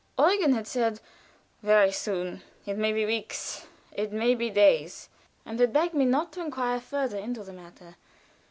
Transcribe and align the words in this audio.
Eugen 0.17 0.53
had 0.53 0.65
said, 0.65 0.99
"Very 1.61 1.91
soon 1.91 2.41
it 2.65 2.75
may 2.75 2.91
be 2.91 3.05
weeks, 3.05 3.67
it 3.91 4.11
may 4.11 4.33
be 4.33 4.49
days," 4.49 5.09
and 5.45 5.59
had 5.59 5.71
begged 5.73 5.93
me 5.93 6.05
not 6.05 6.31
to 6.33 6.41
inquire 6.41 6.79
further 6.79 7.19
into 7.19 7.43
the 7.43 7.53
matter. 7.53 7.95